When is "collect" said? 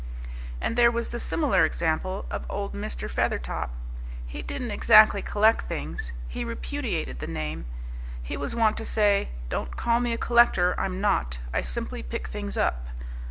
5.21-5.67